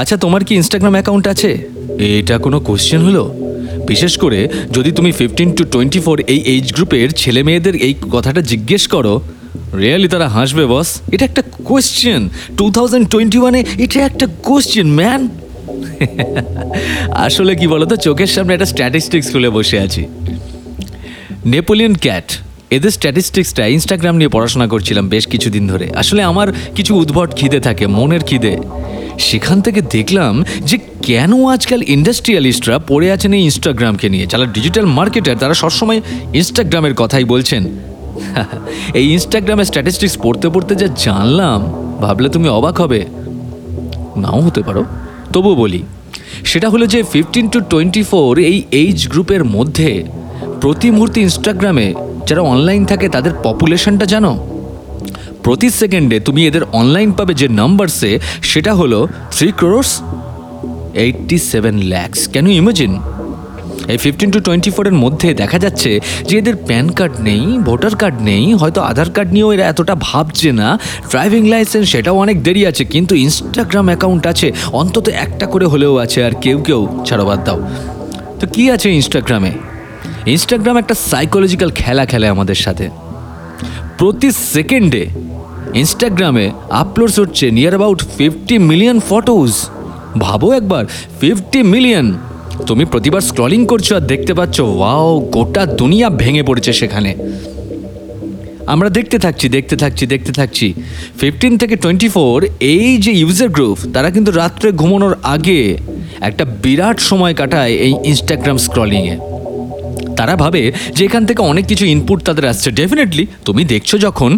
আচ্ছা 0.00 0.16
তোমার 0.24 0.42
কি 0.46 0.52
ইনস্টাগ্রাম 0.60 0.94
অ্যাকাউন্ট 0.96 1.24
আছে? 1.32 1.50
এটা 2.20 2.34
কোনো 2.44 2.58
কোশ্চেন 2.68 3.00
হলো? 3.08 3.24
বিশেষ 3.90 4.12
করে 4.22 4.40
যদি 4.76 4.90
তুমি 4.98 5.10
ফিফটিন 5.18 5.48
টু 5.56 5.62
টোয়েন্টি 5.74 6.00
ফোর 6.04 6.16
এই 6.32 6.40
এজ 6.54 6.66
গ্রুপের 6.76 7.08
ছেলে 7.20 7.40
মেয়েদের 7.48 7.74
এই 7.86 7.94
কথাটা 8.14 8.40
জিজ্ঞেস 8.52 8.84
করো 8.94 9.14
রিয়েলি 9.82 10.08
তারা 10.14 10.26
হাসবে 10.36 10.64
বস 10.72 10.88
এটা 11.14 11.24
একটা 11.30 11.42
কোশ্চেন 11.68 12.22
টু 12.58 12.66
থাউজেন্ড 12.76 13.04
টোয়েন্টি 13.12 13.38
ওয়ানে 13.42 13.60
এটা 13.84 13.98
একটা 14.10 14.26
কোশ্চেন 14.48 14.88
ম্যান 14.98 15.20
আসলে 17.26 17.52
কি 17.60 17.66
বলতো, 17.74 17.94
চোখের 18.06 18.30
সামনে 18.34 18.52
একটা 18.54 18.68
স্ট্যাটিস্টিক্স 18.72 19.28
খুলে 19.32 19.48
বসে 19.56 19.76
আছি। 19.86 20.02
নেপোলিয়ন 21.54 21.94
ক্যাট 22.04 22.26
এদের 22.76 22.92
স্ট্যাটিস্টিক্সটা 22.98 23.62
ইনস্টাগ্রাম 23.76 24.14
নিয়ে 24.20 24.30
পড়াশোনা 24.36 24.66
করছিলাম 24.72 25.04
বেশ 25.14 25.24
কিছুদিন 25.32 25.64
ধরে। 25.72 25.86
আসলে 26.02 26.22
আমার 26.30 26.48
কিছু 26.76 26.92
উদ্ভট 27.02 27.30
খিদে 27.38 27.60
থাকে, 27.60 27.84
মনের 27.98 28.22
খিদে। 28.28 28.54
সেখান 29.18 29.60
থেকে 29.60 29.80
দেখলাম 29.80 30.44
যে 30.60 30.78
কেন 31.02 31.46
আজকাল 31.46 31.82
ইন্ডাস্ট্রিয়ালিস্টরা 31.82 32.78
পড়ে 32.78 33.12
আছেন 33.12 33.32
এই 33.32 33.42
ইনস্টাগ্রামকে 33.42 34.08
নিয়ে। 34.08 34.26
যারা 34.26 34.46
ডিজিটাল 34.46 34.86
মার্কেটার 34.86 35.36
তারা 35.36 35.54
সবসময় 35.54 36.00
ইনস্টাগ্রামের 36.34 36.94
কথাই 36.94 37.24
বলছেন। 37.24 37.66
এই 38.94 39.12
ইনস্টাগ্রামের 39.12 39.64
স্ট্যাটিস্টিক্স 39.64 40.18
পড়তে 40.22 40.48
পড়তে 40.48 40.74
যা 40.74 40.88
জানলাম, 40.98 41.60
ভাবলে 42.00 42.28
তুমি 42.28 42.48
অবাক 42.48 42.80
হবে। 42.80 43.06
নাও 44.16 44.40
হতে 44.40 44.62
পারো। 44.62 44.84
তবু 45.32 45.54
বলি, 45.54 45.82
সেটা 46.44 46.68
হলো 46.68 46.86
যে 46.86 47.02
ফিফটিন 47.02 47.48
টু 47.48 47.60
টোয়েন্টি 47.60 48.02
ফোর 48.02 48.38
এই 48.38 48.62
এইজ 48.70 49.08
গ্রুপের 49.08 49.44
মধ্যে 49.44 50.04
প্রতি 50.60 50.90
মুহূর্তে 50.90 51.20
ইনস্টাগ্রামে 51.20 51.94
যারা 52.26 52.40
অনলাইন 52.40 52.84
থাকে, 52.84 53.08
তাদের 53.08 53.30
পপুলেশনটা 53.42 54.06
জানো? 54.06 54.55
প্রতি 55.46 55.68
সেকেন্ডে 55.80 56.16
তুমি 56.26 56.40
এদের 56.48 56.64
অনলাইন 56.80 57.10
পাবে 57.18 57.32
যে 57.40 57.46
নাম্বারসে 57.60 58.10
সেটা 58.50 58.72
হলো 58.80 58.98
three 59.34 59.48
crores 59.60 59.90
eighty 61.04 61.36
seven 61.52 61.76
lakhs 61.92 62.20
can 62.32 62.44
you 62.46 62.54
imagine 62.62 62.92
এই 63.92 63.98
ফিফটিন 64.04 64.30
টু 64.34 64.38
টোয়েন্টি 64.46 64.70
ফোরের 64.74 64.96
মধ্যে 65.04 65.28
দেখা 65.42 65.58
যাচ্ছে 65.64 65.90
যে 66.28 66.34
এদের 66.40 66.56
প্যান 66.68 66.86
কার্ড 66.98 67.14
নেই 67.28 67.42
ভোটার 67.68 67.94
কার্ড 68.02 68.16
নেই, 68.30 68.44
হয়তো 68.60 68.80
আধার 68.90 69.10
কার্ড 69.16 69.30
নিয়েও 69.34 69.50
এরা 69.54 69.64
এতটা 69.72 69.94
ভাবছে 70.08 70.50
না। 70.60 70.68
ড্রাইভিং 71.10 71.42
লাইসেন্স 71.52 71.86
সেটাও 71.92 72.16
অনেক 72.24 72.36
দেরি 72.46 72.62
আছে, 72.70 72.82
কিন্তু 72.94 73.14
ইনস্টাগ্রাম 73.24 73.86
অ্যাকাউন্ট 73.90 74.24
আছে, 74.32 74.48
অন্তত 74.80 75.06
একটা 75.24 75.46
করে 75.52 75.66
হলেও 75.72 75.94
আছে 76.04 76.18
আর 76.26 76.32
কেউ 76.44 76.58
কেউ। 76.66 76.80
ছাড়ো, 77.06 77.24
বাদ 77.28 77.40
দাও। 77.46 77.58
তো 78.40 78.44
কী 78.54 78.64
আছে 78.74 78.88
ইনস্টাগ্রামে 78.98 79.52
ইনস্টাগ্রাম 80.34 80.76
একটা 80.82 80.94
সাইকোলজিক্যাল 81.10 81.70
খেলা 81.80 82.04
খেলে 82.10 82.26
আমাদের 82.34 82.58
সাথে। 82.64 82.86
প্রতি 83.98 84.28
সেকেন্ডে 84.54 85.02
ইনস্টাগ্রামে 85.82 86.46
আপলোডস 86.82 87.16
হচ্ছে 87.18 87.44
near 87.56 87.74
about 87.74 88.00
fifty 88.16 88.56
million 88.70 88.98
photos 89.08 89.52
ভাবো 90.18 90.46
একবার 90.52 90.84
ফিফটি 91.20 91.60
মিলিয়ন 91.74 92.06
তুমি 92.66 92.84
প্রতিবার 92.84 93.22
স্ক্রলিং 93.30 93.60
করছ 93.66 93.88
আর 93.92 94.04
দেখতে 94.12 94.32
পাচ্ছ 94.38 94.56
ওয়াও 94.76 95.10
গোটা 95.34 95.62
দুনিয়া 95.80 96.08
ভেঙে 96.22 96.42
পড়েছে 96.42 96.72
সেখানে। 96.72 97.10
আমরা 98.66 98.88
দেখতে 98.88 99.16
থাকছি 99.18 99.46
দেখতে 99.48 99.76
থাকছি 99.76 100.04
দেখতে 100.06 100.32
থাকছি। 100.32 100.66
ফিফটিন 101.20 101.52
থেকে 101.58 101.74
টোয়েন্টি 101.76 102.08
ফোর 102.08 102.36
এই 102.74 102.90
যে 103.04 103.12
ইউজার 103.22 103.48
গ্রুপ 103.48 103.78
তারা 103.94 104.08
কিন্তু 104.10 104.30
রাত্রে 104.32 104.68
ঘুমানোর 104.80 105.14
আগে 105.34 105.60
একটা 106.20 106.44
বিরাট 106.62 106.96
সময় 107.10 107.34
কাটায় 107.34 107.74
এই 107.86 107.92
ইনস্টাগ্রাম 108.10 108.56
স্ক্রলিংয়ে 108.56 109.14
তারা 110.18 110.34
ভাবে 110.36 110.62
যে 110.96 111.02
এখান 111.04 111.22
থেকে 111.28 111.40
অনেক 111.42 111.64
কিছু 111.66 111.84
ইনপুট 111.86 112.18
তাদের 112.24 112.44
আসছে। 112.46 112.68
ডেফিনেটলি 112.70 113.24
তুমি 113.44 113.62
দেখছ 113.64 113.90
যখন 113.96 114.30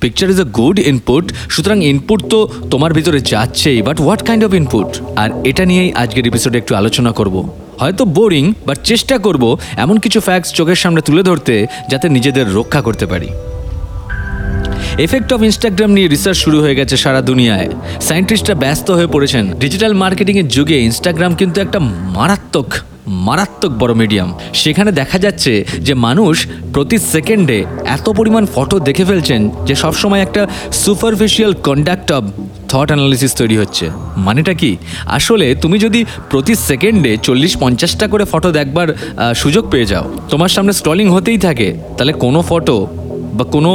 picture 0.00 0.30
is 0.30 0.40
a 0.40 0.44
good 0.44 0.78
input 0.78 1.32
সুতরাং 1.48 1.78
ইনপুট 1.84 2.20
তো 2.30 2.48
তোমার 2.70 2.92
ভিতরে 2.92 3.20
যাচ্ছেই 3.20 3.82
but 3.82 4.00
what 4.00 4.22
kind 4.26 4.44
of 4.44 4.54
input 4.54 4.90
আর 5.16 5.30
এটা 5.44 5.64
নিয়েই 5.64 5.92
আজকের 5.92 6.26
এপিসোডে 6.26 6.58
একটু 6.58 6.74
আলোচনা 6.74 7.12
করব। 7.12 7.48
হয়তো 7.78 8.04
বোরিং 8.04 8.52
বাট 8.66 8.78
চেষ্টা 8.84 9.18
করব 9.18 9.56
এমন 9.76 9.98
কিছু 9.98 10.20
ফ্যাক্টস 10.20 10.52
চোখের 10.52 10.74
সামনে 10.74 11.00
তুলে 11.00 11.22
ধরতে, 11.22 11.66
যাতে 11.90 12.08
নিজেদের 12.08 12.54
রক্ষা 12.54 12.80
করতে 12.82 13.06
পারি। 13.06 13.28
এফেক্ট 14.98 15.32
অফ 15.32 15.42
ইনস্টাগ্রাম 15.42 15.90
নিয়ে 15.90 16.08
রিসার্চ 16.08 16.38
শুরু 16.38 16.60
হয়ে 16.60 16.74
গেছে 16.74 16.96
সারা 16.96 17.20
দুনিয়ায়। 17.22 17.68
সায়েন্টিস্টরা 18.00 18.54
ব্যস্ত 18.54 18.90
হয়ে 18.90 19.06
পড়েছেন। 19.06 19.44
ডিজিটাল 19.60 19.92
মার্কেটিংয়ের 19.94 20.48
যুগে 20.48 20.76
ইনস্টাগ্রাম 20.78 21.34
কিন্তু 21.34 21.60
একটা 21.60 21.78
মারাত্মক 22.16 22.68
মারাত্মক 23.26 23.72
বড় 23.80 23.92
মিডিয়াম 24.02 24.28
সেখানে 24.62 24.90
দেখা 25.00 25.18
যাচ্ছে 25.24 25.52
যে 25.86 25.94
মানুষ 26.06 26.34
প্রতি 26.74 26.96
সেকেন্ডে 27.12 27.58
এত 27.96 28.06
পরিমাণ 28.18 28.44
ফটো 28.54 28.76
দেখে 28.88 29.04
ফেলছেন 29.08 29.40
যে 29.66 29.74
সবসময় 29.82 30.22
একটা 30.26 30.42
superficial 30.82 31.52
conduct 31.66 32.08
of 32.18 32.24
thought 32.70 32.88
analysis 32.92 33.32
তৈরি 33.40 33.56
হচ্ছে। 33.62 33.86
মানেটা 34.26 34.52
কি? 34.60 34.70
আসলে 35.18 35.46
তুমি 35.62 35.76
যদি 35.84 36.00
প্রতি 36.30 36.54
সেকেন্ডে 36.68 37.12
চল্লিশ 37.26 37.52
পঞ্চাশটা 37.62 38.06
করে 38.12 38.24
ফটো 38.32 38.50
দেখবার 38.58 38.88
সুযোগ 39.42 39.64
পেয়ে 39.72 39.90
যাও, 39.92 40.04
তোমার 40.32 40.50
সামনে 40.54 40.72
স্ক্রলিং 40.78 41.06
হতেই 41.14 41.38
থাকে, 41.46 41.68
তাহলে 41.96 42.12
কোনো 42.24 42.40
ফটো 42.48 42.76
বা 43.38 43.44
কোনো 43.54 43.70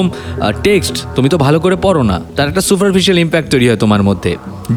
টেক্সট 0.66 0.96
তুমি 1.16 1.28
তো 1.34 1.38
ভালো 1.46 1.58
করে 1.64 1.76
পড়ো 1.86 2.04
না, 2.12 2.18
তার 2.36 2.48
একটা 2.50 2.64
সুপারফিশিয়াল 2.70 3.18
ইম্প্যাক্ট 3.26 3.48
তৈরি 3.54 3.66
হয় 3.70 3.80
তোমার 3.84 4.02
মধ্যে। 4.10 4.32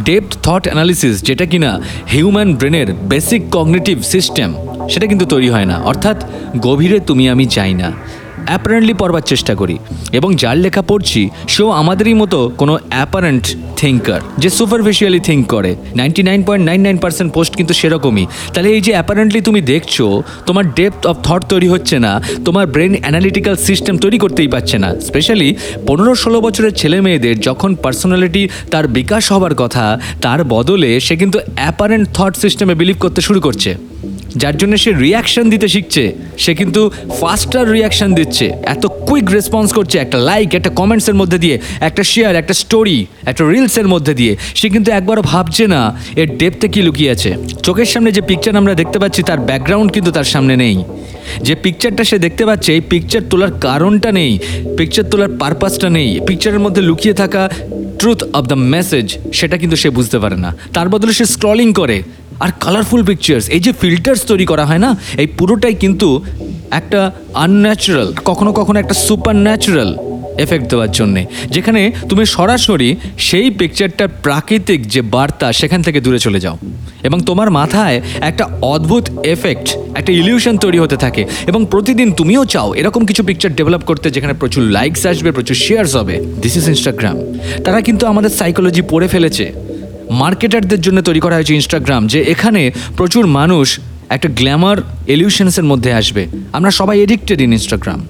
ডেপথ 0.09 0.33
থট 0.47 0.65
অ্যানালিসিস 0.69 1.15
যেটা 1.29 1.45
কিনা 1.53 1.71
হিউম্যান 2.13 2.51
ব্রেনের 2.59 2.89
বেসিক 3.11 3.43
কগনেটিভ 3.57 3.97
সিস্টেম 4.15 4.49
সেটা 4.93 5.07
কিন্তু 5.11 5.25
তৈরি 5.33 5.49
হয় 5.55 5.69
না। 5.73 5.77
অর্থাৎ 5.91 6.19
গভীরে 6.67 6.99
তুমি 7.09 7.25
আমি 7.33 7.45
যাই 7.57 7.75
না। 7.83 7.89
অ্যাপারেন্টলি 8.47 8.95
পড়বার 8.95 9.21
চেষ্টা 9.21 9.55
করি। 9.55 9.79
এবং 10.13 10.35
যার 10.35 10.57
লেখা 10.57 10.83
পড়ছি, 10.83 11.29
সেও 11.49 11.71
আমাদেরই 11.71 12.15
মতো 12.15 12.53
কোনো 12.59 12.79
অ্যাপারেন্ট 12.89 13.57
থিঙ্কার 13.77 14.21
যে 14.39 14.51
সুপারফিশিয়ালি 14.51 15.21
থিঙ্ক 15.21 15.47
করে। 15.47 15.77
Ninety 15.97 16.23
nine 16.23 16.43
point 16.43 16.67
nine 16.67 16.81
nine 16.81 16.97
percent 16.97 17.33
post 17.33 17.57
কিন্তু 17.57 17.75
সেরকমই। 17.75 18.27
তাহলে 18.55 18.71
এই 18.71 18.81
যে 18.81 18.93
অ্যাপারেন্টলি 18.93 19.41
তুমি 19.41 19.61
দেখছ, 19.61 20.03
তোমার 20.47 20.65
ডেপথ 20.75 21.07
অফ 21.07 21.17
থট 21.23 21.43
তৈরি 21.49 21.69
হচ্ছে 21.69 21.97
না, 21.99 22.13
তোমার 22.45 22.67
ব্রেন 22.67 22.95
অ্যানালিটিক্যাল 23.01 23.57
সিস্টেম 23.57 23.95
তৈরি 23.99 24.19
করতেই 24.19 24.49
পারছে 24.49 24.77
না। 24.79 24.89
স্পেশালি 25.01 25.49
পনেরো 25.87 26.15
ষোলো 26.15 26.39
বছরের 26.41 26.75
ছেলে 26.75 26.99
মেয়েদের 27.01 27.41
যখন 27.41 27.71
পার্সোনালিটি 27.75 28.43
তার 28.71 28.85
বিকাশ 28.89 29.33
হবার 29.33 29.55
কথা, 29.55 29.85
তার 30.23 30.41
বদলে 30.45 30.91
সে 31.01 31.15
কিন্তু 31.17 31.39
অ্যাপারেন্ট 31.57 32.09
থট 32.15 32.35
সিস্টেমে 32.37 32.75
বিলিভ 32.75 32.97
করতে 33.01 33.21
শুরু 33.21 33.41
করছে। 33.41 33.71
যার 34.37 34.57
জন্য 34.57 34.77
সে 34.77 34.91
রিয়াকশন 34.93 35.45
দিতে 35.51 35.69
শিখছে। 35.69 36.05
সে 36.39 36.53
কিন্তু 36.55 36.91
ফাস্টার 37.21 37.65
রিয়াকশন 37.73 38.15
দিচ্ছে। 38.15 38.36
এত 38.45 38.87
কুইক 38.87 39.31
রেসপন্স 39.31 39.73
করছে, 39.73 39.99
একটা 39.99 40.19
লাইক 40.19 40.55
একটা 40.55 40.71
কমেন্টসের 40.71 41.15
মধ্যে 41.15 41.39
দিয়ে, 41.39 41.59
একটা 41.81 42.03
শেয়ার 42.03 42.37
একটা 42.37 42.55
স্টোরি 42.55 43.07
একটা 43.27 43.45
রিলসের 43.45 43.89
মধ্যে 43.89 44.15
দিয়ে। 44.15 44.37
সে 44.55 44.69
কিন্তু 44.69 44.93
একবারও 44.93 45.23
ভাবছে 45.23 45.67
না 45.67 46.01
এর 46.17 46.37
ডেপতে 46.37 46.69
কি 46.69 46.83
লুকিয়ে 46.83 47.11
আছে। 47.11 47.37
চোখের 47.63 47.85
সামনে 47.85 48.13
যে 48.13 48.21
পিকচার 48.21 48.57
আমরা 48.57 48.75
দেখতে 48.75 48.99
পাচ্ছি, 48.99 49.23
তার 49.23 49.39
ব্যাকগ্রাউন্ড 49.39 49.93
কিন্তু 49.93 50.11
তার 50.11 50.25
সামনে 50.25 50.57
নেই। 50.57 50.85
যে 51.43 51.55
পিকচারটা 51.55 52.05
সে 52.05 52.19
দেখতে 52.19 52.47
পাচ্ছে, 52.47 52.73
এই 52.73 52.81
পিকচার 52.81 53.21
তোলার 53.31 53.53
কারণটা 53.61 54.13
নেই 54.13 54.39
পিকচার 54.79 55.05
তোলার 55.05 55.29
পারপাসটা 55.39 55.89
নেই। 55.89 56.21
পিকচারের 56.27 56.61
মধ্যে 56.61 56.83
লুকিয়ে 56.83 57.15
থাকা 57.15 57.51
ট্রুথ 57.99 58.23
অফ 58.33 58.45
দ্য 58.47 58.55
মেসেজ 58.55 59.19
সেটা 59.33 59.57
কিন্তু 59.57 59.77
সে 59.77 59.91
বুঝতে 59.91 60.19
পারে 60.19 60.37
না। 60.37 60.57
তার 60.73 60.89
বদলে 60.89 61.13
সে 61.13 61.25
স্ক্রলিং 61.25 61.73
করে। 61.73 62.03
আর 62.41 62.51
কালারফুল 62.61 63.03
পিকচার্স 63.05 63.49
এই 63.49 63.61
যে 63.61 63.73
ফিল্টার্স 63.73 64.25
তৈরি 64.25 64.45
করা 64.45 64.67
হয় 64.67 64.79
না, 64.79 64.97
এই 65.19 65.27
পুরোটাই 65.27 65.75
কিন্তু 65.75 66.25
একটা 66.71 67.13
আনন্যাচারাল 67.35 68.15
কখনো 68.25 68.53
কখনো 68.53 68.79
একটা 68.79 68.95
সুপার 68.95 69.37
ন্যাচারাল 69.37 69.97
এফেক্ট 70.39 70.67
দেওয়ার 70.71 70.93
জন্যে। 70.93 71.27
যেখানে 71.51 71.93
তুমি 72.09 72.27
সরাসরি 72.27 72.97
সেই 73.19 73.51
পিকচারটার 73.51 74.09
প্রাকৃতিক 74.09 74.87
যে 74.87 75.03
বার্তা 75.03 75.53
সেখান 75.53 75.83
থেকে 75.83 76.01
দূরে 76.01 76.19
চলে 76.19 76.41
যাও। 76.41 76.59
এবং 77.03 77.21
তোমার 77.21 77.51
মাথায় 77.51 78.03
একটা 78.21 78.49
অদ্ভুত 78.63 79.05
এফেক্ট 79.25 79.77
একটা 79.95 80.13
ইলিউশন 80.13 80.57
তৈরি 80.57 80.79
হতে 80.79 80.97
থাকে। 80.97 81.25
এবং 81.47 81.67
প্রতিদিন 81.71 82.13
তুমিও 82.13 82.45
চাও 82.45 82.75
এরকম 82.75 83.07
কিছু 83.07 83.23
পিকচার 83.25 83.55
ডেভেলপ 83.55 83.83
করতে, 83.85 84.11
যেখানে 84.11 84.33
প্রচুর 84.33 84.63
লাইকস 84.63 85.07
আসবে, 85.07 85.33
প্রচুর 85.33 85.57
শেয়ার্স 85.57 85.97
হবে। 85.97 86.25
দিস 86.43 86.57
ইজ 86.57 86.69
ইনস্টাগ্রাম 86.69 87.17
তারা 87.65 87.81
কিন্তু 87.81 88.07
আমাদের 88.07 88.31
সাইকোলজি 88.31 88.83
পড়ে 88.83 89.09
ফেলেছে। 89.09 89.53
মার্কেটারদের 90.11 90.81
জন্য 90.81 91.03
তৈরি 91.03 91.21
করা 91.21 91.35
হয়েছে 91.35 91.55
ইনস্টাগ্রাম 91.55 92.07
যে 92.07 92.21
এখানে 92.23 92.73
প্রচুর 92.97 93.27
মানুষ 93.27 93.81
একটা 94.09 94.29
গ্ল্যামার 94.29 94.77
এলিউশনসের 95.07 95.65
মধ্যে 95.65 95.93
আসবে। 95.93 96.27
আমরা 96.53 96.71
সবাই 96.71 97.01
এডিক্টেড 97.01 97.41
ইন 97.41 97.53
ইনস্টাগ্রাম 97.53 98.07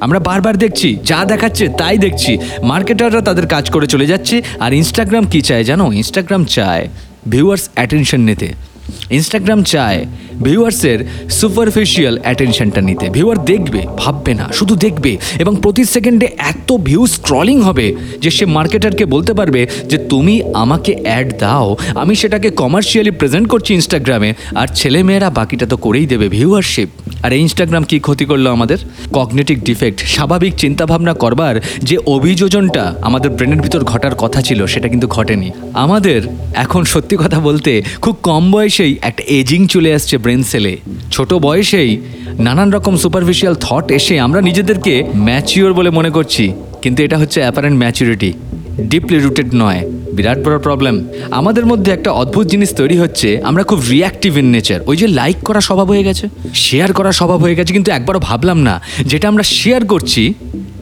আমরা 0.00 0.18
বারবার 0.18 0.56
দেখছি, 0.56 0.98
যা 1.04 1.24
দেখাচ্ছে 1.24 1.68
তাই 1.78 1.98
দেখছি। 1.98 2.38
মার্কেটাররা 2.62 3.20
তাদের 3.20 3.46
কাজ 3.46 3.70
করে 3.70 3.86
চলে 3.86 4.06
যাচ্ছে। 4.06 4.42
আর 4.60 4.72
ইনস্টাগ্রাম 4.72 5.26
কী 5.26 5.40
চায় 5.40 5.64
জানো? 5.64 5.92
ইনস্টাগ্রাম 5.92 6.44
চায় 6.44 6.88
ভিউয়ার্স 7.28 7.68
অ্যাটেনশন 7.74 8.20
নিতে। 8.20 8.52
ইনস্টাগ্রাম 9.10 9.62
চায় 9.62 10.06
ভিউয়ার্সের 10.44 10.98
সুপারফিশিয়াল 11.38 12.14
অ্যাটেনশনটা 12.24 12.80
নিতে। 12.88 13.06
ভিউয়ার 13.16 13.38
দেখবে, 13.50 13.80
ভাববে 14.00 14.32
না, 14.40 14.46
শুধু 14.58 14.74
দেখবে 14.84 15.12
এবং 15.42 15.52
প্রতি 15.64 15.84
সেকেন্ডে 15.94 16.26
এত 16.52 16.68
ভিউ 16.88 17.02
স্ক্রলিং 17.14 17.56
হবে 17.68 17.86
যে 18.22 18.30
সে 18.36 18.44
মার্কেটারকে 18.56 19.04
বলতে 19.14 19.32
পারবে 19.38 19.60
যে, 19.90 19.98
তুমি 20.12 20.34
আমাকে 20.62 20.92
অ্যাড 21.06 21.28
দাও। 21.42 21.68
আমি 22.02 22.14
সেটাকে 22.20 22.48
কমার্শিয়ালি 22.62 23.12
প্রেজেন্ট 23.20 23.46
করছি 23.52 23.70
ইনস্টাগ্রামে 23.78 24.30
আর 24.60 24.68
ছেলেমেয়েরা 24.78 25.28
বাকিটা 25.38 25.66
তো 25.72 25.76
করেই 25.84 26.06
দেবে 26.12 26.26
ভিউয়ারশিপ 26.36 26.88
আর 27.24 27.30
এই 27.36 27.40
ইনস্টাগ্রাম 27.46 27.82
কি 27.90 27.96
ক্ষতি 28.06 28.24
করল 28.30 28.46
আমাদের? 28.56 28.78
কগনেটিভ 29.16 29.56
ডিফেক্ট 29.68 29.98
স্বাভাবিক 30.14 30.52
চিন্তাভাবনা 30.62 31.14
করবার 31.22 31.54
যে 31.88 31.96
অভিযোজনটা 32.16 32.84
আমাদের 33.08 33.30
ব্রেনের 33.36 33.60
ভিতর 33.64 33.82
ঘটার 33.92 34.14
কথা 34.22 34.40
ছিল, 34.48 34.60
সেটা 34.72 34.88
কিন্তু 34.92 35.06
ঘটেনি। 35.16 35.48
আমাদের 35.84 36.20
এখন 36.64 36.82
সত্যি 36.92 37.16
কথা 37.22 37.38
বলতে 37.48 37.72
খুব 38.04 38.14
কম 38.28 38.44
বয়সেই 38.54 38.92
একটা 39.08 39.22
এজিং 39.38 39.60
চলে 39.74 39.90
আসছে 39.96 40.14
ব্রেন 40.28 40.42
সেলে। 40.42 40.76
ছোট 41.10 41.30
বয়সেই 41.34 41.90
নানান 42.38 42.68
রকম 42.70 42.94
সুপারফিশিয়াল 42.96 43.54
থট 43.60 43.86
এসে 43.90 44.14
আমরা 44.20 44.40
নিজেদেরকে 44.40 44.92
ম্যাচিওর 45.16 45.72
বলে 45.72 45.90
মনে 45.90 46.10
করছি। 46.10 46.44
কিন্তু 46.82 46.98
এটা 47.02 47.16
হচ্ছে 47.18 47.38
অ্যাপারেন্ট 47.40 47.76
ম্যাচুরিটি 47.78 48.32
ডিপলি 48.80 49.18
রুটেড 49.18 49.48
নয়। 49.54 49.80
বিরাট 50.12 50.38
বড় 50.44 50.58
প্রবলেম 50.58 50.94
আমাদের 51.30 51.64
মধ্যে 51.66 51.90
একটা 51.92 52.10
অদ্ভুত 52.10 52.46
জিনিস 52.46 52.70
তৈরি 52.74 52.96
হচ্ছে। 52.98 53.28
আমরা 53.42 53.62
খুব 53.62 53.78
রিয়াক্টিভ 53.90 54.38
ইন 54.38 54.46
নেচার 54.50 54.80
ওই 54.86 54.96
যে 54.96 55.06
লাইক 55.20 55.38
করা 55.44 55.60
স্বভাব 55.60 55.86
হয়ে 55.86 56.04
গেছে। 56.04 56.24
শেয়ার 56.64 56.90
করা 56.92 57.10
স্বভাব 57.12 57.38
হয়ে 57.40 57.56
গেছে। 57.58 57.72
কিন্তু 57.72 57.90
একবারও 57.92 58.20
ভাবলাম 58.28 58.58
না, 58.58 58.74
যেটা 59.06 59.26
আমরা 59.28 59.42
শেয়ার 59.42 59.82
করছি, 59.86 60.22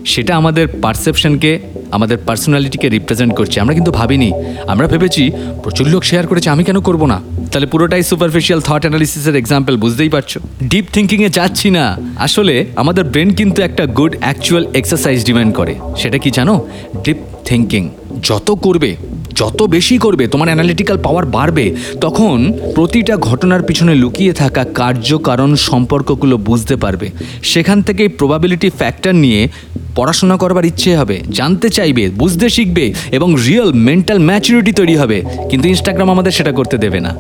সেটা 0.07 0.37
আমাদের 0.37 0.67
পারসেপশনকে 0.83 1.51
আমাদের 1.91 2.19
পার্সোনালিটিকে 2.27 2.87
রিপ্রেজেন্ট 2.89 3.33
করছে। 3.37 3.57
আমরা 3.61 3.75
কিন্তু 3.75 3.93
ভাবিনি। 3.93 4.33
আমরা 4.67 4.87
ভেবেছি, 4.89 5.31
প্রচুর 5.63 5.87
লোক 5.89 6.03
শেয়ার 6.05 6.27
করেছে, 6.27 6.49
আমি 6.51 6.63
কেন 6.65 6.79
করব 6.81 7.03
না? 7.07 7.19
তাহলে 7.57 7.73
পুরোটাই 7.73 8.03
সুপারফিশিয়াল 8.03 8.61
থট 8.61 8.81
অ্যানালিসিসের 8.81 9.37
এক্সাম্পল 9.37 9.77
বুঝতেই 9.77 10.09
পারছ? 10.09 10.39
ডিপ 10.63 10.85
থিঙ্কিংয়ে 10.93 11.29
যাচ্ছি 11.29 11.71
না। 11.71 11.99
আসলে 12.17 12.67
আমাদের 12.77 13.05
ব্রেন 13.05 13.31
কিন্তু 13.31 13.63
একটা 13.63 13.87
গুড 13.87 14.17
অ্যাকচুয়াল 14.21 14.67
এক্সারসাইজ 14.75 15.25
ডিমান্ড 15.25 15.55
করে। 15.55 15.75
সেটা 15.97 16.19
কি 16.19 16.31
জানো? 16.31 16.69
ডিপ 17.05 17.17
থিঙ্কিং 17.45 17.89
যত 18.23 18.51
করবে, 18.51 18.97
যত 19.35 19.63
বেশি 19.63 19.99
করবে, 19.99 20.27
তোমার 20.27 20.49
অ্যানালিটিক্যাল 20.49 20.99
পাওয়ার 21.03 21.27
বাড়বে, 21.27 21.75
তখন 22.01 22.53
প্রতিটা 22.75 23.17
ঘটনার 23.17 23.63
পিছনে 23.63 23.95
লুকিয়ে 23.95 24.33
থাকা 24.33 24.65
কার্যকারণ 24.65 25.55
সম্পর্কগুলো 25.55 26.37
বুঝতে 26.37 26.77
পারবে। 26.77 27.11
সেখান 27.43 27.83
থেকেই 27.83 28.09
প্রবাবিলিটি 28.09 28.71
ফ্যাক্টর 28.71 29.15
নিয়ে 29.15 29.49
পড়াশোনা 29.97 30.37
করবার 30.37 30.65
ইচ্ছে 30.65 30.97
হবে, 30.97 31.23
জানতে 31.31 31.69
চাইবে, 31.69 32.11
বুঝতে 32.11 32.49
শিখবে 32.49 32.95
এবং 33.13 33.37
রিয়েল 33.47 33.73
মেন্টাল 33.73 34.19
ম্যাচুরিটি 34.19 34.73
তৈরি 34.73 34.97
হবে। 34.97 35.23
কিন্তু 35.51 35.69
ইনস্টাগ্রাম 35.69 36.11
আমাদের 36.11 36.33
সেটা 36.33 36.53
করতে 36.53 36.79
দেবে 36.79 37.01
না। 37.01 37.17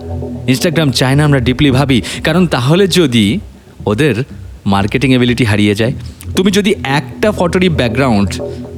ইনস্টাগ্রাম 0.52 0.88
চায় 0.98 1.16
না 1.18 1.22
আমরা 1.28 1.40
ডিপলি 1.48 1.70
ভাবি। 1.78 1.98
কারণ 2.26 2.42
তাহলে 2.54 2.84
যদি 2.98 3.26
ওদের 3.90 4.14
মার্কেটিং 4.74 5.10
এবিলিটি 5.16 5.44
হারিয়ে 5.50 5.74
যায়, 5.80 5.94
তুমি 6.36 6.50
যদি 6.58 6.70
একটা 7.00 7.28
ফটোরই 7.38 7.70
ব্যাকগ্রাউন্ড 7.80 8.30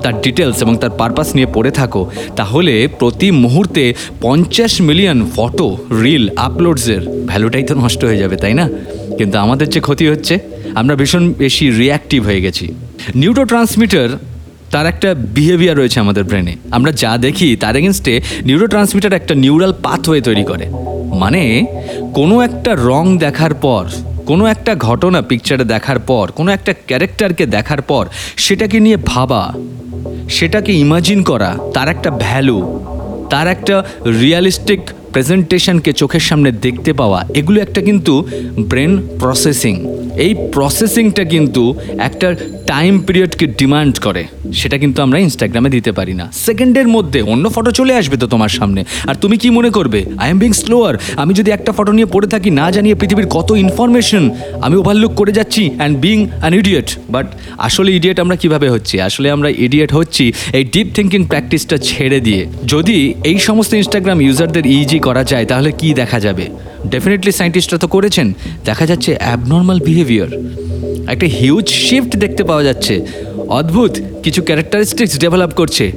তার 0.02 0.14
ডিটেলস 0.24 0.58
এবং 0.64 0.74
তার 0.82 0.92
পারপাস 1.00 1.28
নিয়ে 1.36 1.48
পড়ে 1.54 1.70
থাকো, 1.70 2.02
তাহলে 2.36 2.74
প্রতি 3.00 3.28
মুহূর্তে 3.44 3.82
পঞ্চাশ 4.24 4.72
মিলিয়ন 4.88 5.18
ফটো 5.34 5.68
রিল 6.02 6.24
আপলোডসের 6.48 7.02
ভ্যালুটাই 7.30 7.64
তো 7.68 7.74
নষ্ট 7.82 8.00
হয়ে 8.08 8.20
যাবে, 8.22 8.36
তাই 8.42 8.54
না? 8.60 8.66
কিন্তু 9.18 9.36
আমাদের 9.44 9.66
যে 9.74 9.80
ক্ষতি 9.80 10.04
হচ্ছে, 10.12 10.34
আমরা 10.80 10.94
ভীষণ 11.00 11.24
বেশি 11.42 11.64
রিয়াক্টিভ 11.80 12.20
হয়ে 12.28 12.40
গেছি। 12.40 12.66
নিউরো 13.20 13.42
ট্রান্সমিটার 13.44 14.08
তার 14.70 14.86
একটা 14.86 15.14
বিহেভিয়ার 15.14 15.76
রয়েছে 15.76 16.00
আমাদের 16.00 16.24
ব্রেনে 16.24 16.56
আমরা 16.70 16.92
যা 16.92 17.18
দেখি 17.18 17.56
তার 17.56 17.76
এগেনস্টে 17.76 18.20
নিউরো 18.44 18.66
ট্রান্সমিটার 18.66 19.12
একটা 19.12 19.34
নিউরাল 19.34 19.72
পাথওয়ে 19.82 20.20
তৈরি 20.20 20.44
করে। 20.44 20.66
মানে 21.14 21.66
কোনো 22.14 22.40
একটা 22.40 22.74
রং 22.74 23.18
দেখার 23.18 23.54
পর, 23.54 23.84
কোনো 24.26 24.46
একটা 24.46 24.74
ঘটনা 24.74 25.22
পিকচারে 25.22 25.64
দেখার 25.64 25.98
পর, 25.98 26.32
কোনো 26.32 26.50
একটা 26.52 26.74
ক্যারেক্টারকে 26.86 27.46
দেখার 27.46 27.82
পর 27.82 28.06
সেটাকে 28.36 28.80
নিয়ে 28.80 28.98
ভাবা, 29.06 29.52
সেটাকে 30.28 30.72
ইমাজিন 30.72 31.22
করা, 31.22 31.58
তার 31.74 31.88
একটা 31.88 32.10
ভ্যালু 32.10 32.58
তার 33.30 33.46
একটা 33.48 33.84
রিয়ালিস্টিক 34.20 34.80
প্রেজেন্টেশনকে 35.12 35.90
চোখের 36.00 36.24
সামনে 36.28 36.50
দেখতে 36.66 36.90
পাওয়া, 37.00 37.18
এগুলো 37.40 37.58
একটা 37.66 37.80
কিন্তু 37.88 38.14
ব্রেন 38.70 38.92
প্রসেসিং। 39.20 39.74
এই 40.24 40.32
প্রসেসিংটা 40.54 41.24
কিন্তু 41.32 41.62
একটা 42.08 42.28
টাইম 42.70 42.92
পিরিয়ডকে 43.06 43.46
ডিমান্ড 43.60 43.94
করে। 44.06 44.22
সেটা 44.60 44.76
কিন্তু 44.82 44.98
আমরা 45.06 45.18
ইনস্টাগ্রামে 45.26 45.70
দিতে 45.76 45.90
পারি 45.98 46.14
না। 46.20 46.26
সেকেন্ডের 46.46 46.88
মধ্যে 46.96 47.20
অন্য 47.32 47.44
ফটো 47.54 47.70
চলে 47.78 47.92
আসবে 48.00 48.16
তো 48.22 48.26
তোমার 48.34 48.52
সামনে। 48.58 48.80
আর 49.08 49.16
তুমি 49.22 49.36
কি 49.42 49.48
মনে 49.58 49.70
করবে? 49.76 50.00
আই 50.22 50.28
এম 50.32 50.38
বিং 50.42 50.52
স্লোয়ার 50.62 50.94
আমি 51.22 51.32
যদি 51.38 51.50
একটা 51.56 51.70
ফটো 51.76 51.92
নিয়ে 51.98 52.08
পড়ে 52.14 52.28
থাকি, 52.34 52.50
না 52.60 52.66
জানিয়ে 52.76 52.94
পৃথিবীর 53.00 53.28
কত 53.36 53.48
ইনফরমেশন 53.64 54.24
আমি 54.66 54.76
ওভারলুক 54.80 55.12
করে 55.20 55.32
যাচ্ছি 55.38 55.62
and 55.78 55.94
being 56.04 56.18
an 56.42 56.52
idiot 56.60 56.88
but 57.14 57.26
আসলে 57.66 57.90
ইডিয়েট 57.98 58.18
আমরা 58.24 58.36
কীভাবে 58.42 58.68
হচ্ছি? 58.74 58.94
আসলে 59.08 59.26
আমরা 59.36 59.48
ইডিয়েট 59.66 59.90
হচ্ছি 59.98 60.24
এই 60.58 60.64
ডিপ 60.74 60.88
থিঙ্কিং 60.96 61.20
প্র্যাকটিসটা 61.30 61.76
ছেড়ে 61.88 62.18
দিয়ে। 62.26 62.42
যদি 62.72 62.98
এই 63.30 63.38
সমস্ত 63.48 63.72
ইনস্টাগ্রাম 63.80 64.18
ইউজারদের 64.26 64.64
ইজি 64.78 64.97
করা 64.98 65.24
যায়, 65.24 65.46
তাহলে 65.46 65.72
কি 65.72 65.94
দেখা 65.94 66.20
যাবে? 66.20 66.48
ডেফিনেটলি 66.86 67.32
সায়েন্টিস্টরা 67.32 67.78
তো 67.78 67.88
করেছেন। 67.88 68.32
দেখা 68.64 68.86
যাচ্ছে 68.86 69.16
অ্যাবনর্মাল 69.18 69.80
বিহেভিয়ার 69.80 70.28
একটা 71.08 71.26
হিউজ 71.26 71.68
শিফট 71.68 72.16
দেখতে 72.16 72.44
পাওয়া 72.44 72.64
যাচ্ছে। 72.64 73.06
অদ্ভুত! 73.48 73.96
কিছু 74.22 74.42
ক্যারেক্টারিস্টিক্স 74.42 75.18
ডেভেলপ 75.18 75.52
করছে। 75.54 75.92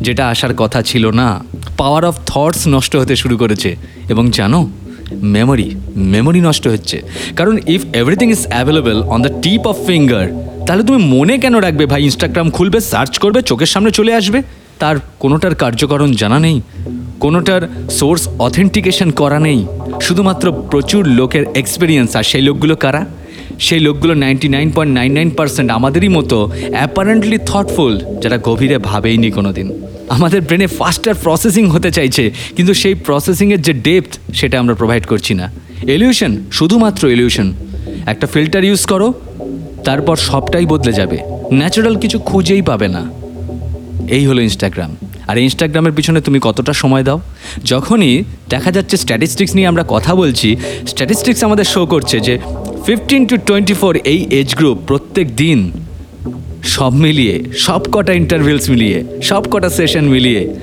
যেটা 0.00 0.28
আসার 0.28 0.54
কথা 0.54 0.82
ছিল 0.82 1.10
না। 1.10 1.44
পাওয়ার 1.76 2.04
অফ 2.04 2.16
থটস 2.26 2.66
নষ্ট 2.68 2.96
হতে 2.96 3.16
শুরু 3.16 3.36
করেছে। 3.36 3.76
এবং 4.08 4.30
জানো 4.30 4.68
মেমোরি 5.12 5.74
মেমোরি 5.96 6.40
নষ্ট 6.40 6.68
হচ্ছে। 6.68 7.02
কারণ 7.36 7.58
if 7.66 7.84
everything 7.92 8.30
is 8.30 8.46
available 8.46 9.02
on 9.02 9.22
the 9.22 9.42
tip 9.42 9.66
of 9.66 9.76
finger 9.86 10.48
তাহলে 10.66 10.82
তুমি 10.82 11.04
মনে 11.04 11.38
কেন 11.38 11.56
রাখবে 11.56 11.86
ভাই? 11.86 12.04
ইনস্টাগ্রাম 12.04 12.50
খুলবে 12.50 12.80
সার্চ 12.80 13.18
করবে, 13.18 13.42
চোখের 13.42 13.66
সামনে 13.66 13.90
চলে 13.90 14.14
আসবে? 14.14 14.42
তার 14.78 14.96
কোনোটার 15.18 15.54
কার্যকরণ 15.54 16.12
জানা 16.12 16.38
নেই। 16.38 16.60
কোনোটার 17.24 17.62
সোর্স 17.98 18.22
অথেন্টিকেশন 18.46 19.08
করা 19.20 19.38
নেই। 19.46 19.60
শুধুমাত্র 20.06 20.46
প্রচুর 20.72 21.02
লোকের 21.18 21.44
এক্সপিরিয়েন্স 21.60 22.10
আর 22.18 22.24
সেই 22.30 22.44
লোকগুলো 22.48 22.74
কারা? 22.84 23.02
সেই 23.66 23.80
লোকগুলো 23.86 24.14
ninety 24.24 24.48
nine 24.56 24.68
point 24.76 24.92
nine 24.98 25.12
nine 25.18 25.30
percent 25.38 25.68
আমাদেরই 25.78 26.10
মতো 26.16 26.38
অ্যাপারেন্টলি 26.76 27.38
থটফুল 27.50 27.92
যারা 28.22 28.36
গভীরে 28.48 28.76
ভাবেইনি 28.88 29.28
কোনো 29.36 29.50
দিন 29.58 29.68
আমাদের 30.16 30.40
ব্রেনে 30.48 30.68
ফাস্টার 30.78 31.14
প্রসেসিং 31.24 31.64
হতে 31.74 31.90
চাইছে, 31.96 32.24
কিন্তু 32.56 32.72
সেই 32.82 32.94
প্রসেসিংয়ের 33.06 33.60
যে 33.66 33.72
ডেপথ 33.86 34.12
সেটা 34.38 34.56
আমরা 34.62 34.74
প্রোভাইড 34.80 35.04
করছি 35.12 35.32
না। 35.40 35.46
এলিউশন 35.96 36.32
শুধুমাত্র 36.58 37.02
এলিউশন 37.14 37.48
একটা 38.12 38.26
ফিল্টার 38.32 38.62
ইউজ 38.68 38.82
করো, 38.92 39.08
তারপর 39.86 40.16
সবটাই 40.30 40.66
বদলে 40.72 40.92
যাবে। 41.00 41.18
ন্যাচারাল 41.58 41.96
কিছু 42.02 42.18
খুঁজেই 42.28 42.62
পাবে 42.70 42.88
না। 42.96 43.02
এই 44.08 44.26
হলো 44.26 44.40
ইনস্টাগ্রাম 44.42 44.96
আর 45.26 45.38
ইনস্টাগ্রামের 45.38 45.92
পিছনে 45.92 46.20
তুমি 46.20 46.38
কতটা 46.42 46.72
সময় 46.72 47.02
দাও? 47.02 47.20
যখনই 47.64 48.24
দেখা 48.48 48.70
যাচ্ছে 48.70 48.96
স্ট্যাটিস্টিক্স 48.96 49.54
নিয়ে 49.54 49.66
আমরা 49.66 49.84
কথা 49.88 50.14
বলছি 50.14 50.56
স্ট্যাটিস্টিক্স 50.86 51.44
আমাদের 51.44 51.64
শো 51.64 51.86
করছে 51.86 52.20
যে 52.20 52.38
ফিফটিন 52.86 53.26
টু 53.26 53.36
টোয়েন্টি 53.36 53.74
ফোর 53.74 53.96
এই 53.96 54.26
এজ 54.30 54.54
গ্রুপ 54.54 54.78
প্রত্যেক 54.86 55.36
দিন 55.36 55.72
সব 56.62 56.92
মিলিয়ে, 56.94 57.44
সব 57.58 57.82
কটা 57.92 58.12
ইন্টারভিউস 58.12 58.70
মিলিয়ে, 58.70 59.04
সব 59.22 59.42
কটা 59.50 59.70
সেশন 59.70 60.04
মিলিয়ে 60.04 60.54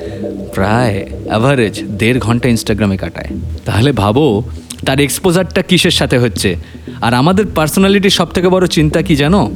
প্রায় 0.55 1.07
অ্যাভারেজ 1.25 1.83
দেড় 1.83 2.19
ঘণ্টা 2.19 2.49
ইনস্টাগ্রামে 2.49 2.97
কাটায়। 2.97 3.27
তাহলে 3.65 3.91
ভাবো, 3.91 4.43
তার 4.85 4.99
এক্সপোজারটা 4.99 5.61
কিসের 5.61 5.91
সাথে 5.91 6.17
হচ্ছে? 6.17 6.55
আর 7.01 7.13
আমাদের 7.13 7.45
পার্সোনালিটির 7.55 8.09
সব 8.09 8.27
থেকে 8.27 8.49
বড় 8.49 8.67
চিন্তা 8.67 9.01
কি 9.01 9.15
জানো? 9.15 9.51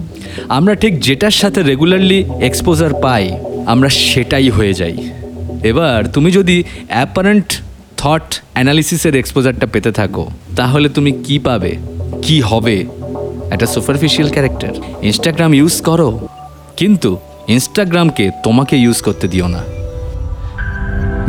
আমরা 0.50 0.75
ঠিক 0.75 1.00
যেটার 1.00 1.32
সাথে 1.32 1.63
রেগুলারলি 1.63 2.24
এক্সপোজার 2.41 2.94
পাই 2.94 3.32
আমরা 3.65 3.89
সেটাই 3.89 4.50
হয়ে 4.50 4.74
যাই। 4.74 5.12
এবার 5.63 6.07
তুমি 6.07 6.31
যদি 6.31 6.63
অ্যাপারেন্ট 6.88 7.62
থট 7.98 8.41
অ্যানালিসিসের 8.53 9.15
এক্সপোজারটা 9.15 9.67
পেতে 9.67 9.91
থাকো, 9.91 10.31
তাহলে 10.55 10.89
তুমি 10.89 11.12
কি 11.12 11.39
পাবে? 11.39 11.75
কি 12.22 12.41
হবে? 12.41 12.86
একটা 13.51 13.65
সুপারফিশিয়াল 13.65 14.31
ক্যারেক্টার 14.31 14.69
ইনস্টাগ্রাম 15.01 15.53
ইউজ 15.53 15.81
করো। 15.81 16.27
কিন্তু 16.77 17.17
ইনস্টাগ্রামকে 17.48 18.31
তোমাকে 18.43 18.77
ইউজ 18.77 19.01
করতে 19.01 19.27
দিও 19.27 19.48
না। 19.48 19.63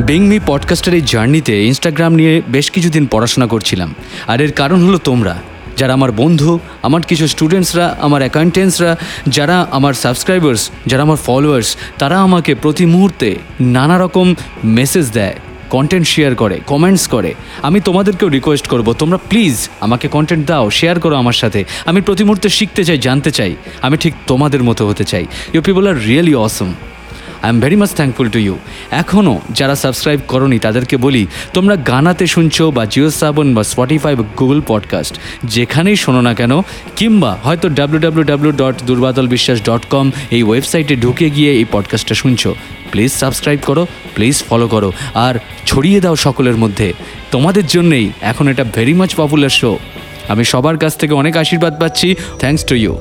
বিং 0.07 0.29
মি 0.29 0.41
পডকাস্টের 0.47 0.95
এই 0.95 1.03
জার্নিতে 1.07 1.67
ইনস্টাগ্রাম 1.67 2.15
নিয়ে 2.15 2.43
বেশ 2.49 2.71
কিছুদিন 2.71 3.07
পড়াশোনা 3.07 3.47
করছিলাম। 3.47 3.95
আর 4.27 4.41
এর 4.41 4.53
কারণ 4.53 4.87
হলো 4.87 4.99
তোমরা। 4.99 5.37
যারা 5.77 5.93
আমার 5.93 6.13
বন্ধু, 6.13 6.59
আমার 6.83 7.03
কিছু 7.03 7.29
স্টুডেন্টসরা 7.29 7.97
আমার 8.01 8.21
অ্যাকাউন্টেন্টসরা 8.21 8.97
যারা 9.27 9.67
আমার 9.71 9.95
সাবস্ক্রাইবার্স 9.95 10.71
যারা 10.87 11.03
আমার 11.03 11.17
ফলোয়ার্স 11.17 11.77
তারা 11.99 12.17
আমাকে 12.21 12.55
প্রতি 12.55 12.87
মুহূর্তে 12.87 13.37
নানা 13.61 13.99
রকম 13.99 14.35
মেসেজ 14.65 15.11
দেয় 15.11 15.35
কন্টেন্ট 15.71 16.07
শেয়ার 16.07 16.35
করে 16.35 16.61
কমেন্টস 16.67 17.07
করে। 17.07 17.35
আমি 17.63 17.81
তোমাদেরকেও 17.81 18.29
রিকোয়েস্ট 18.29 18.67
করব, 18.67 18.93
তোমরা 18.93 19.19
প্লিজ 19.29 19.69
আমাকে 19.81 20.09
কন্টেন্ট 20.09 20.47
দাও 20.47 20.71
শেয়ার 20.71 21.01
করো 21.01 21.17
আমার 21.17 21.33
সাথে। 21.33 21.65
আমি 21.87 22.01
প্রতি 22.01 22.25
মুহূর্তে 22.25 22.49
শিখতে 22.49 22.85
চাই, 22.85 22.99
জানতে 22.99 23.31
চাই। 23.31 23.57
আমি 23.83 23.97
ঠিক 23.97 24.15
তোমাদের 24.27 24.63
মতো 24.63 24.89
হতে 24.89 25.05
চাই। 25.05 25.27
You 25.53 25.63
people 25.63 25.87
are 25.87 25.97
really 25.99 26.35
awesome 26.35 26.73
I 27.47 27.53
am 27.53 27.61
very 27.61 27.77
much 27.77 27.91
thankful 27.95 28.29
to 28.29 28.39
you 28.39 28.57
এখনও 28.91 29.41
যারা 29.51 29.75
সাবস্ক্রাইব 29.75 30.21
করনি, 30.29 30.59
তাদেরকে 30.59 30.97
বলি, 30.97 31.27
তোমরা 31.55 31.77
গানাতে 31.77 32.27
শুনছো 32.27 32.71
বা 32.71 32.87
জিও 32.87 33.11
সাবন 33.11 33.55
বা 33.55 33.63
স্পটিফাই 33.65 34.15
বা 34.17 34.25
গুগল 34.39 34.61
পডকাস্ট 34.67 35.15
যেখানেই 35.45 35.97
শোনো 35.97 36.21
না 36.21 36.35
কেন, 36.35 36.63
কিংবা 36.97 37.39
হয়তো 37.43 37.69
W 37.69 37.99
W 37.99 38.23
W 38.23 38.51
dot 38.53 38.77
Durbadal 38.87 39.27
Biswas 39.29 39.59
dot 39.63 39.83
com 39.91 40.11
এই 40.31 40.43
ওয়েবসাইটে 40.43 40.97
ঢুকে 40.97 41.31
গিয়ে 41.31 41.51
এই 41.53 41.67
পডকাস্টটা 41.73 42.15
শুনছো 42.15 42.55
প্লিজ 42.93 43.13
সাবস্ক্রাইব 43.13 43.61
করো 43.67 43.87
প্লিজ 44.15 44.37
ফলো 44.49 44.69
করো। 44.69 44.93
আর 45.15 45.35
ছড়িয়ে 45.67 46.01
দাও 46.01 46.17
সকলের 46.17 46.57
মধ্যে। 46.57 46.93
তোমাদের 47.31 47.67
জন্যেই 47.67 48.07
এখন 48.21 48.49
এটা 48.49 48.65
ভেরি 48.75 48.95
মাচ 48.95 49.11
পপুলার 49.15 49.55
শো 49.61 49.79
আমি 50.29 50.45
সবার 50.45 50.77
কাছ 50.79 50.93
থেকে 50.97 51.15
অনেক 51.15 51.37
আশীর্বাদ 51.37 51.75
পাচ্ছি। 51.81 52.09
Thanks 52.39 52.65
to 52.65 52.75
you 52.75 52.95